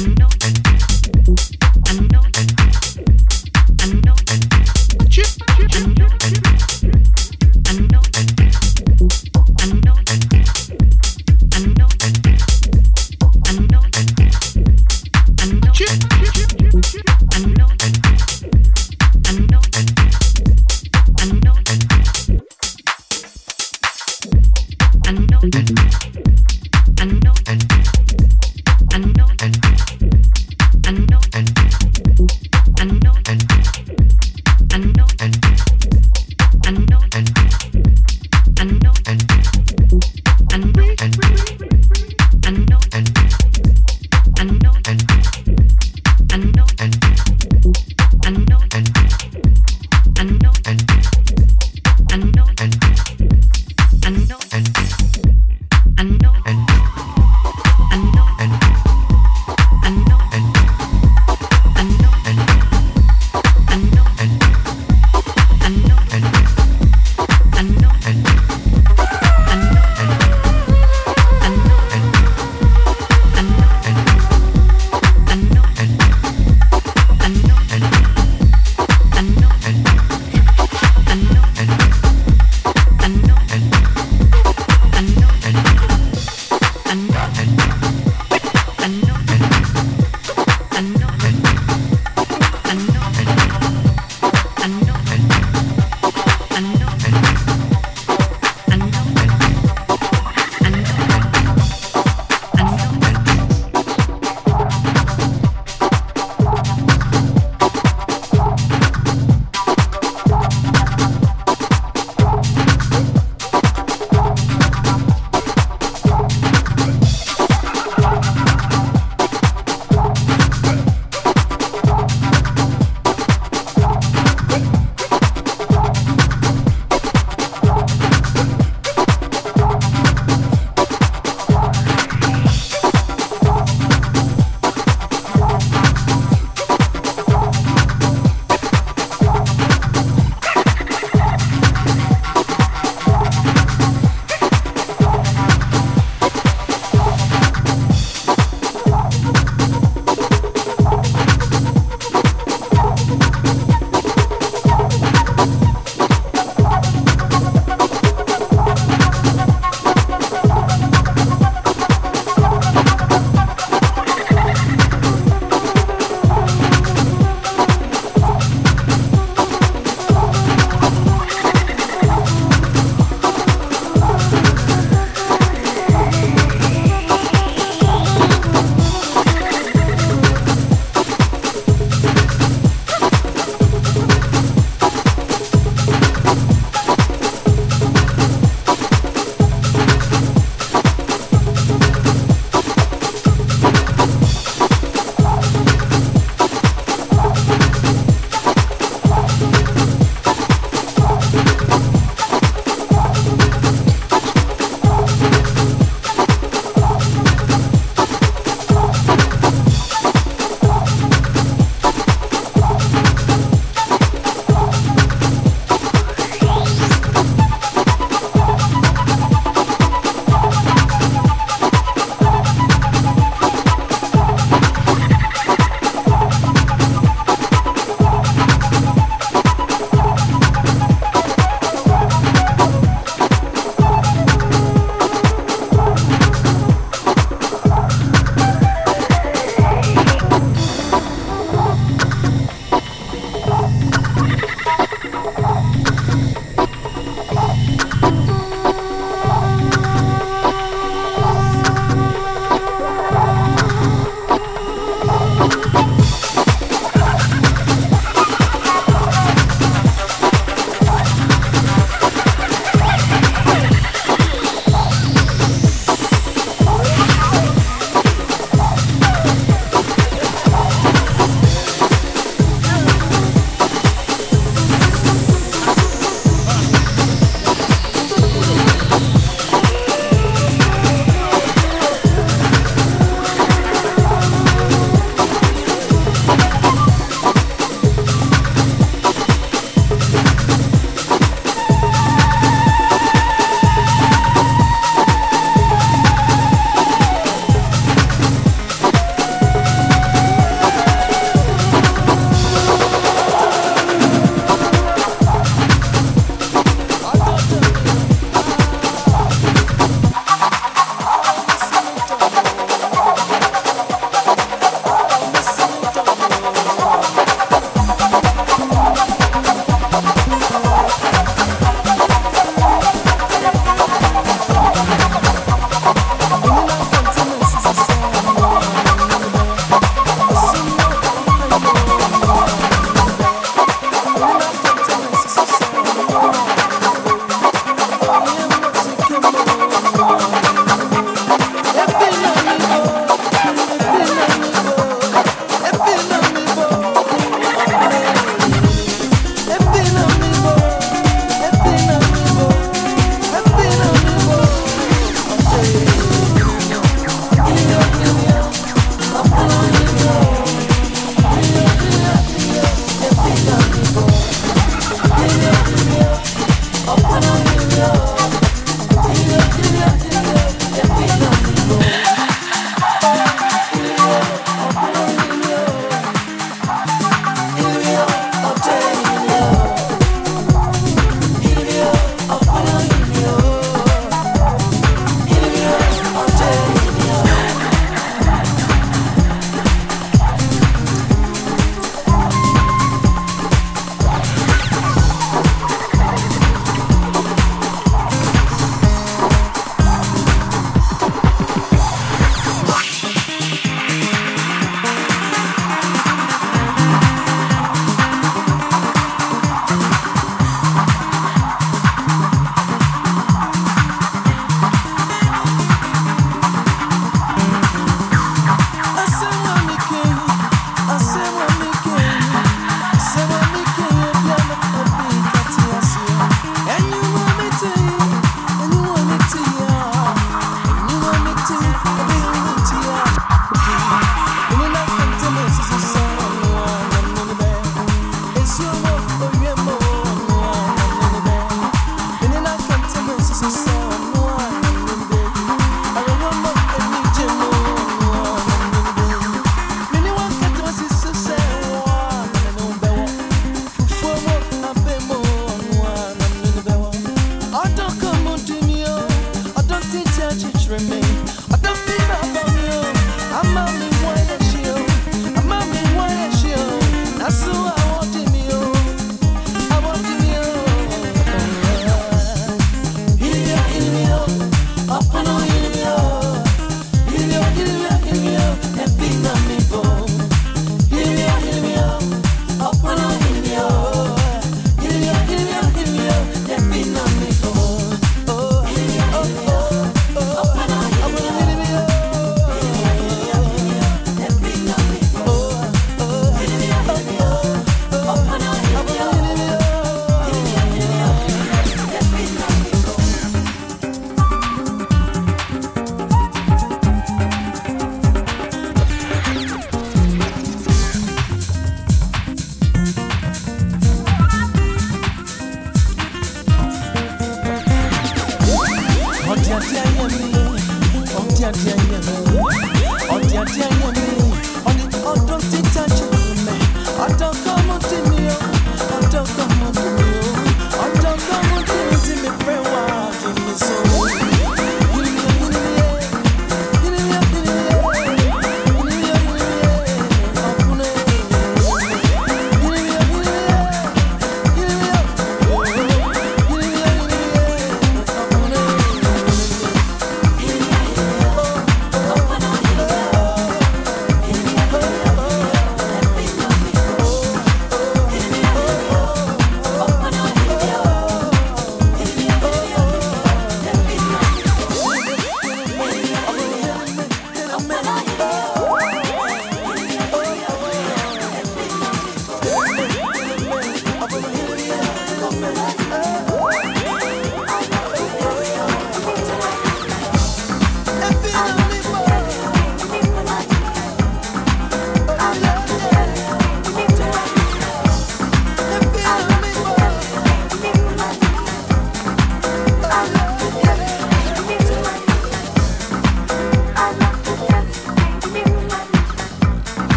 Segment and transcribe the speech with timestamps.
[0.00, 0.59] Know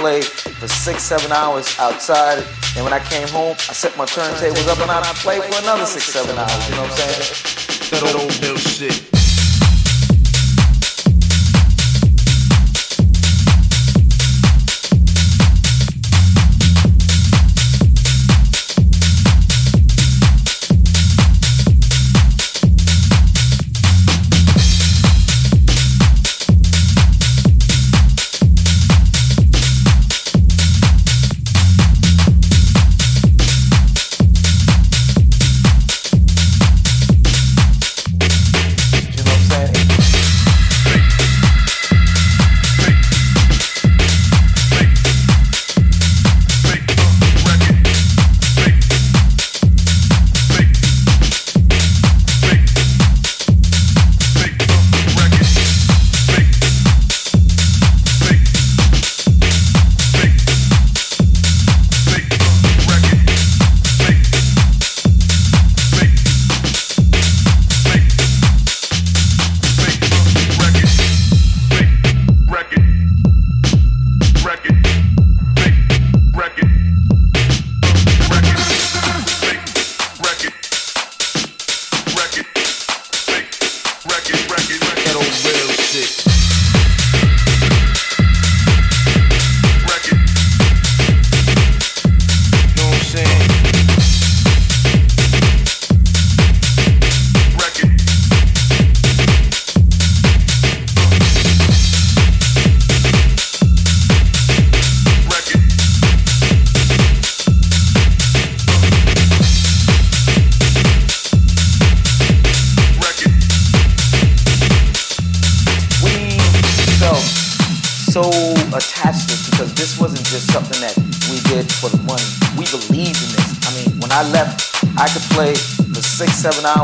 [0.00, 2.38] play for six, seven hours outside.
[2.76, 5.84] And when I came home, I set my turntables up and I played for another
[5.84, 6.68] six, seven hours.
[6.68, 8.00] You know what I'm saying?
[8.02, 9.19] That old bill shit.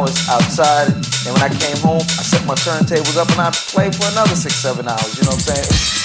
[0.06, 0.88] hours outside.
[1.26, 4.36] And when I came home, I set my turntables up and I played for another
[4.36, 5.16] six, seven hours.
[5.18, 5.95] You know what I'm saying?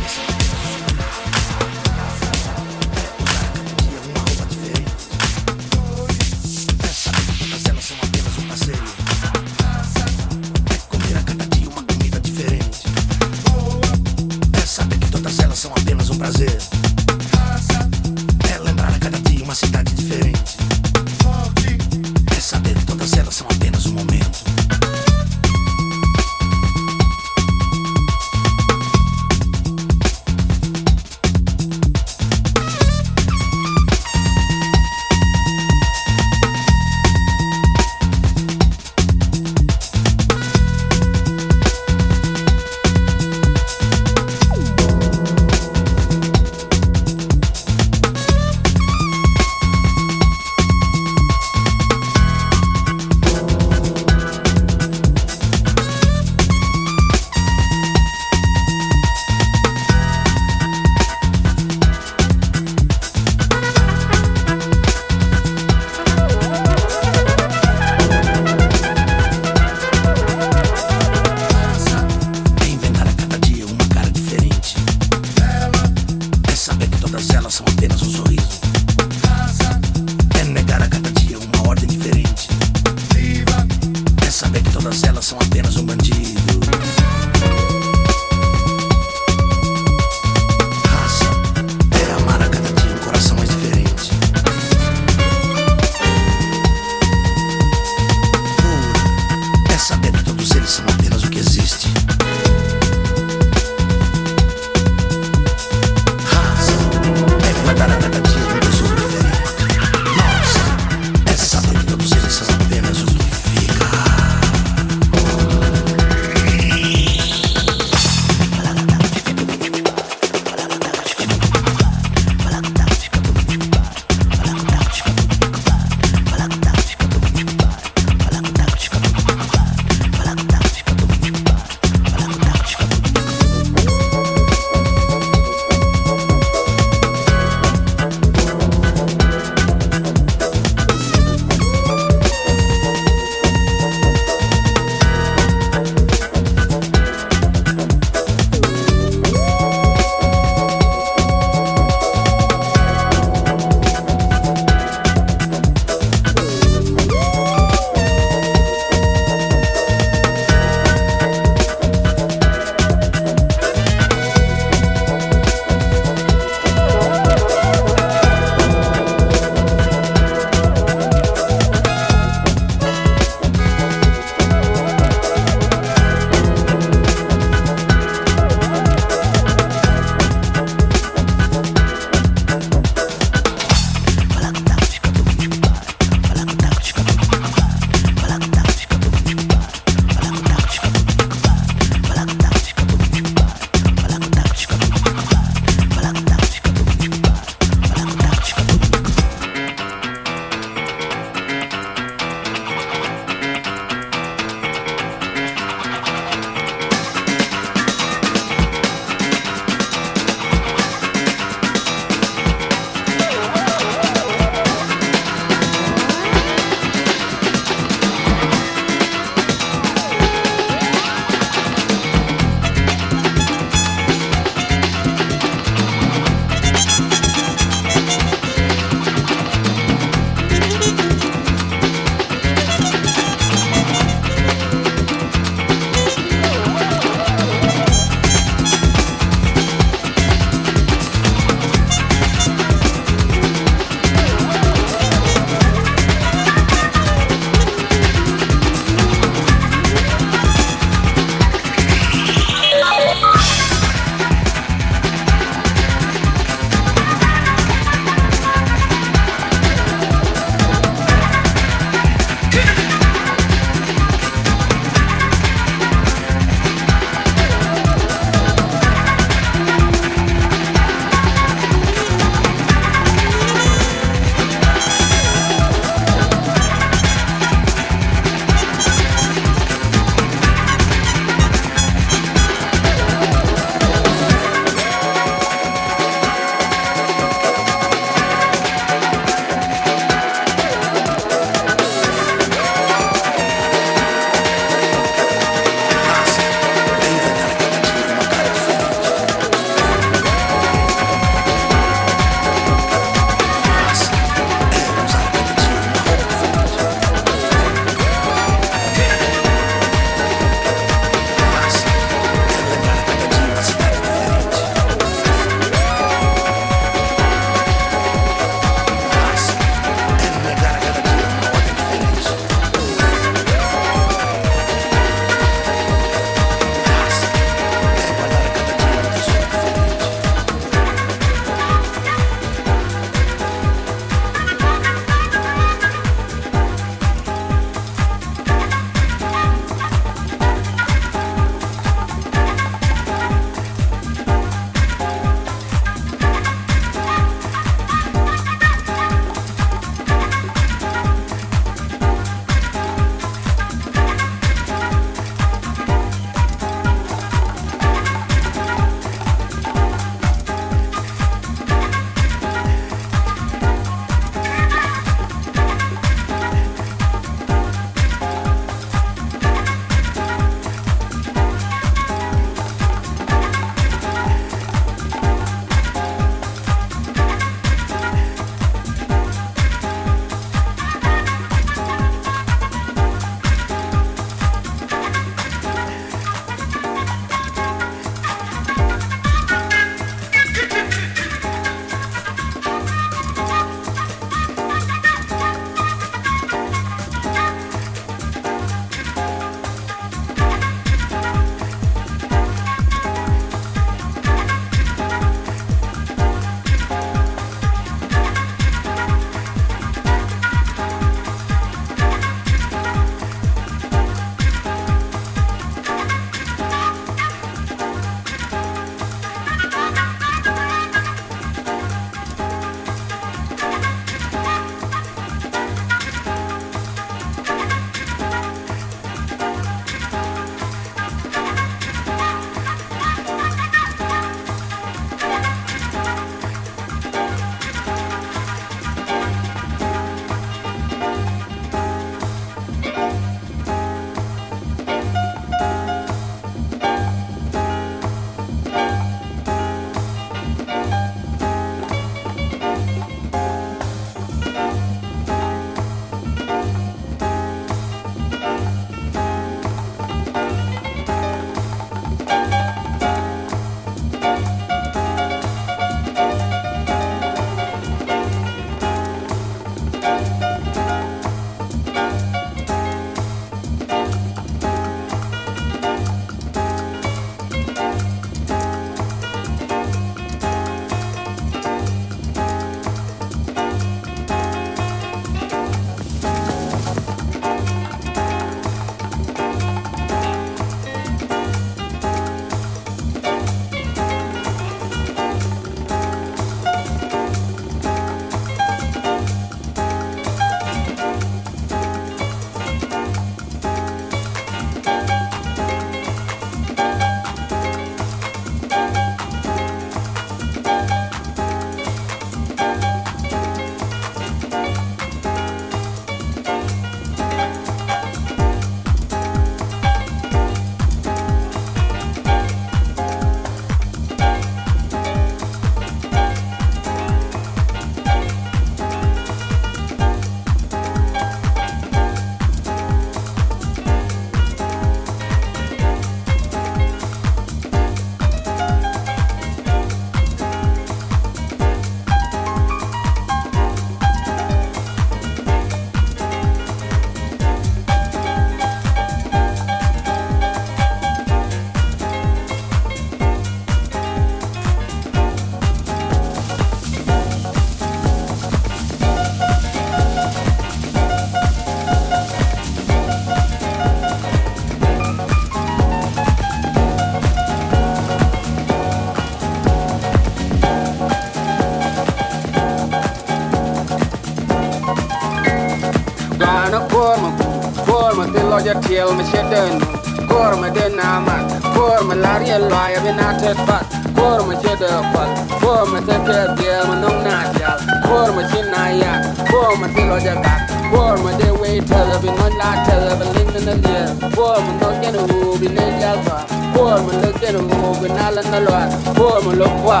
[579.54, 581.36] Ma kor ma den na ma
[581.74, 583.84] kor ma lar ye lo ya bi na tet pat
[584.16, 585.28] kor ma chede pat
[585.62, 587.70] kor ma te ke bie ma nong na ja
[588.06, 589.12] kor ma chin na ya
[589.50, 590.54] kor ma ti lo ja ka
[590.92, 594.00] kor ma de we te la bi non la te la bi ling na ye
[594.36, 596.36] kor ma no gen u bi ne ja ka
[596.74, 598.78] kor ma le gen u bi na la na lo
[599.18, 600.00] kor ma lo kwa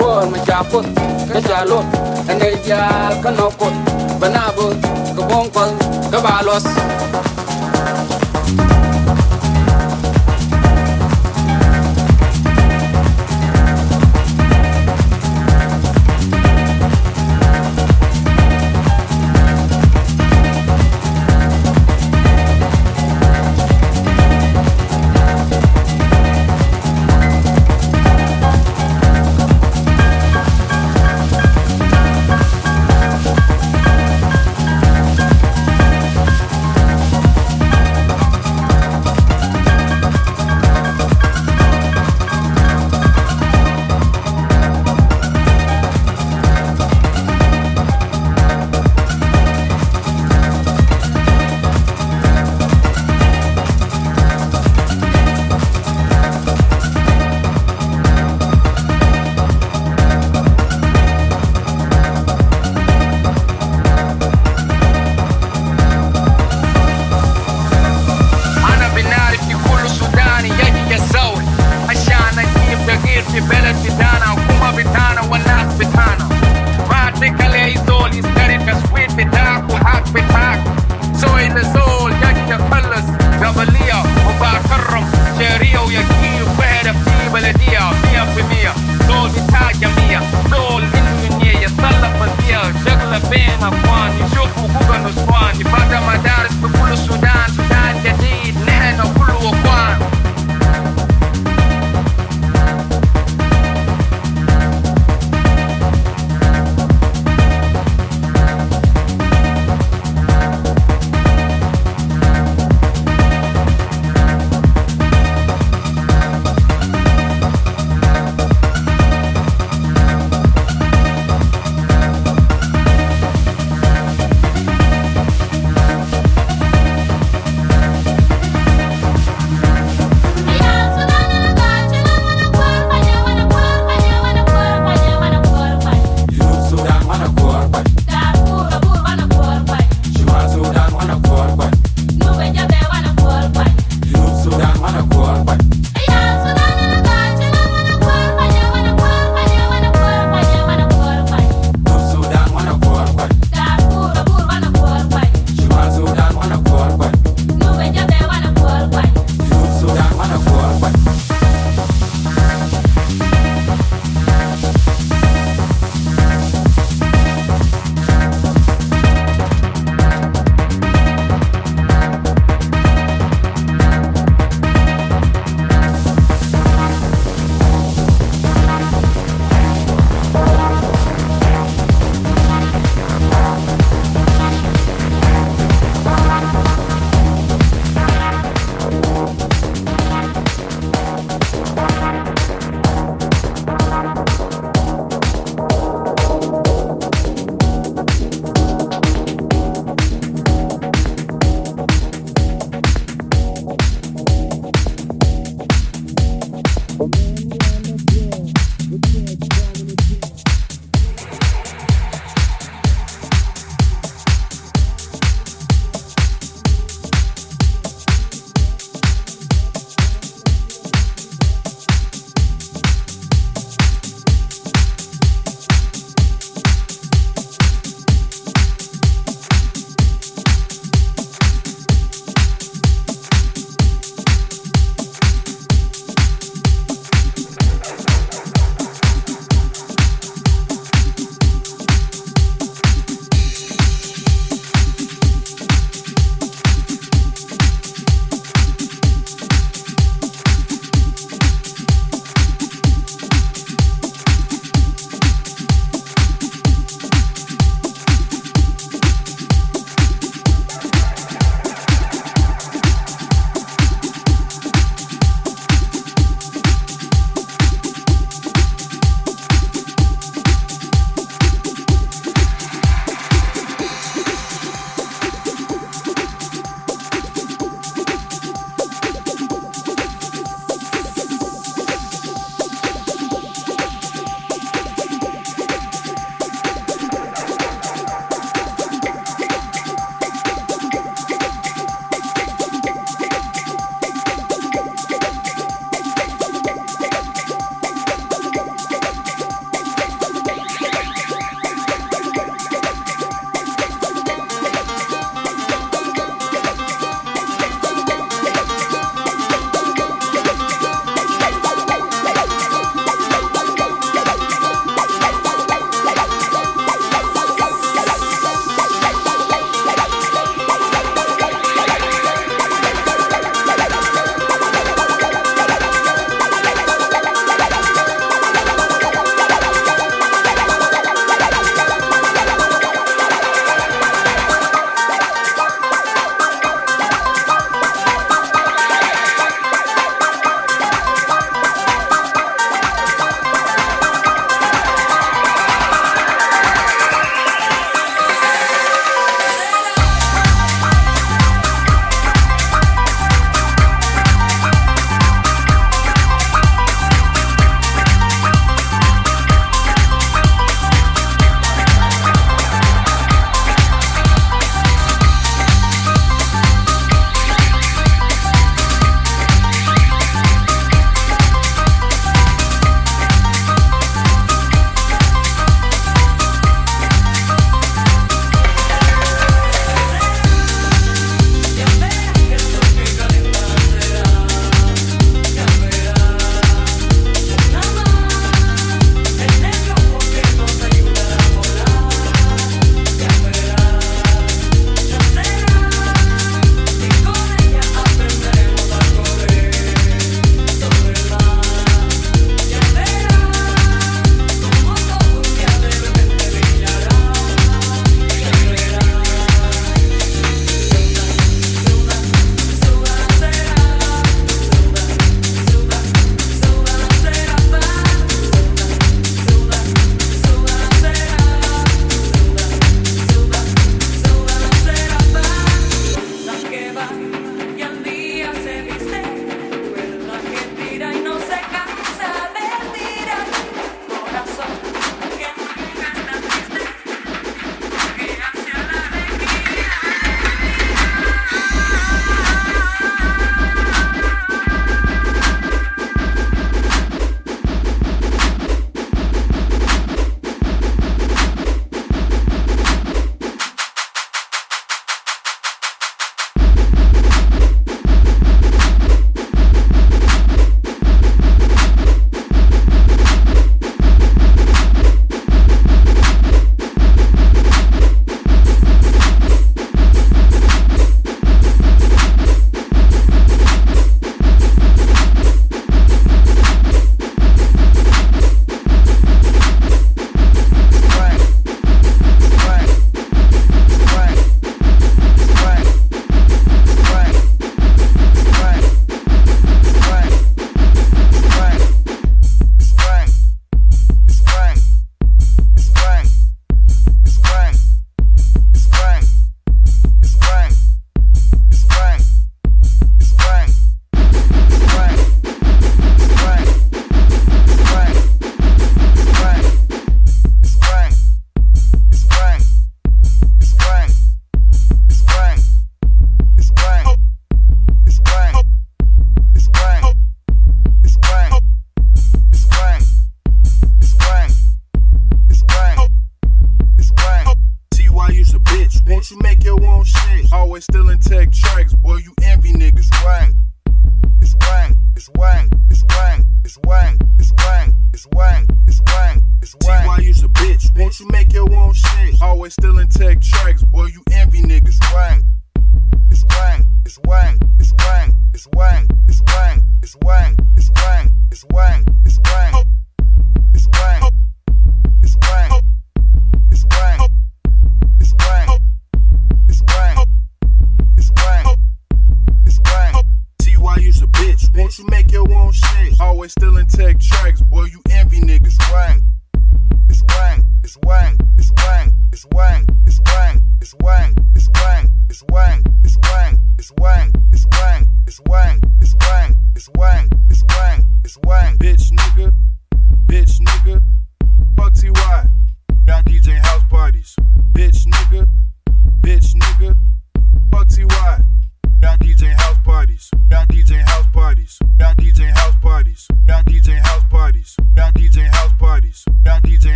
[0.00, 0.86] kor ma cha put
[1.32, 1.78] ka cha lo
[2.30, 2.82] ane ja
[3.22, 3.68] ka no ko
[4.20, 4.66] banabu
[5.16, 5.64] ka bon ko
[6.12, 6.34] ka ba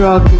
[0.00, 0.39] struggle.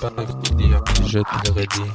[0.00, 0.10] pas,
[1.06, 1.90] je te le redis.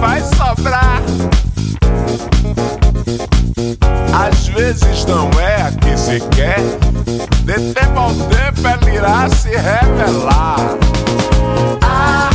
[0.00, 1.02] Vai sobrar.
[4.12, 6.60] Às vezes não é a que se quer.
[7.44, 10.56] De tempo ao tempo ela irá se revelar.
[11.82, 12.30] A,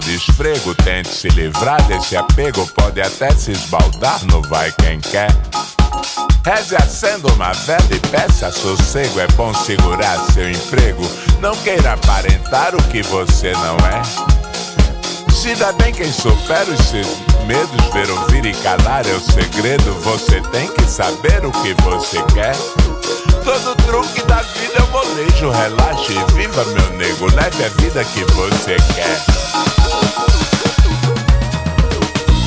[0.01, 5.31] no desfrego, tente se livrar desse apego, pode até se esbaldar, não vai quem quer.
[6.45, 11.03] Reze acenda uma vela e peça sossego, é bom segurar seu emprego,
[11.41, 14.03] não queira aparentar o que você não é.
[15.33, 17.07] Se dá bem quem supera os seus
[17.47, 19.95] medos, ver, ouvir e calar é o segredo.
[20.03, 22.55] Você tem que saber o que você quer.
[23.43, 25.51] Todo truque da vida um molejo.
[25.51, 27.27] Relaxe e viva, meu nego.
[27.35, 29.40] Leve a vida que você quer.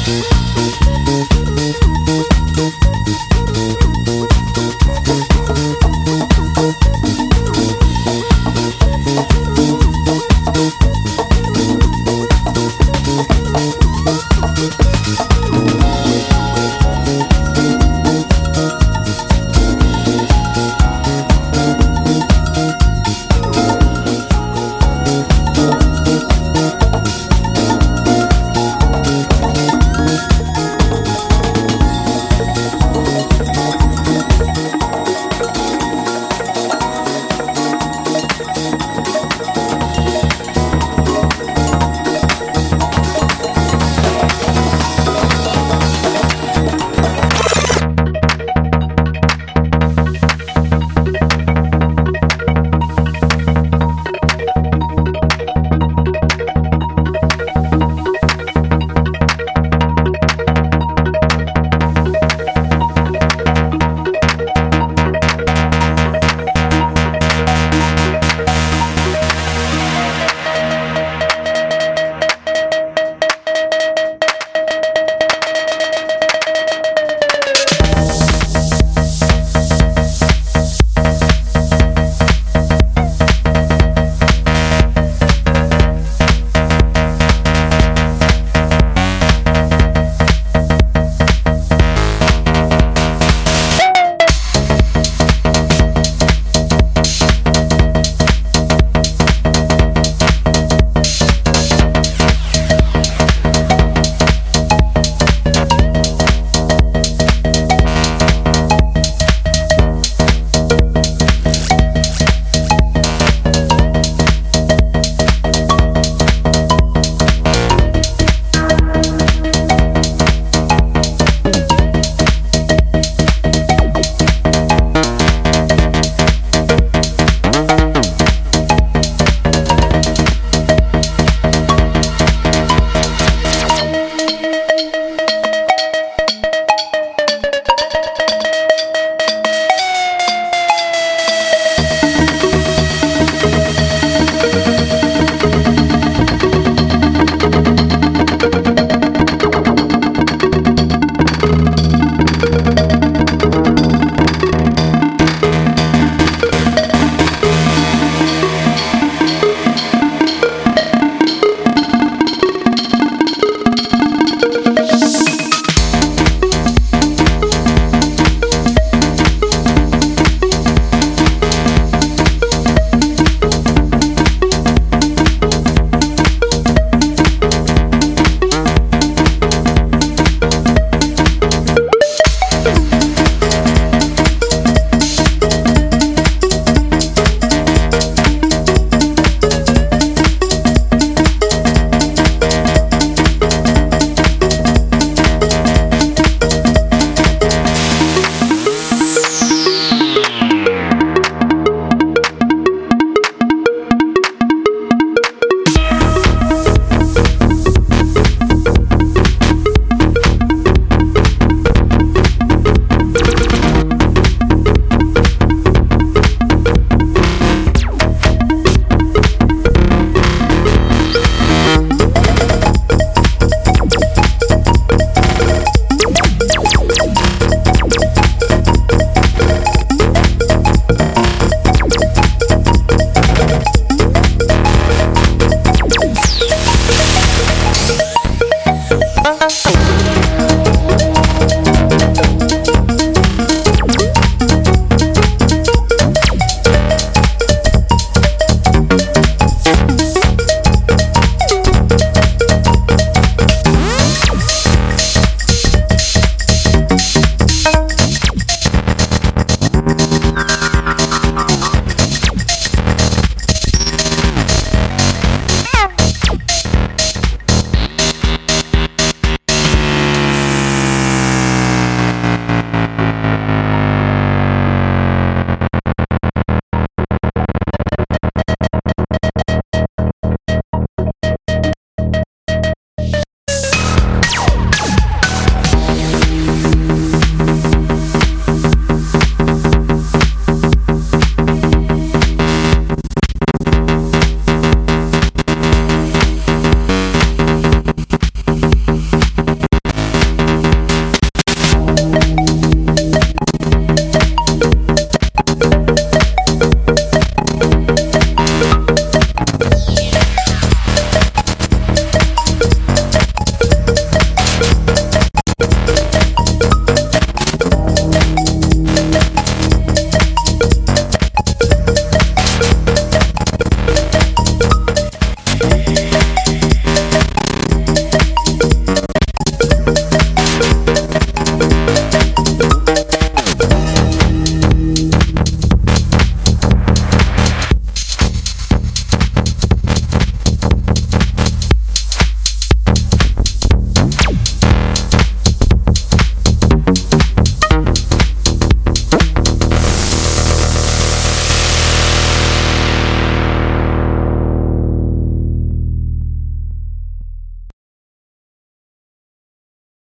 [0.06, 2.03] Thank you.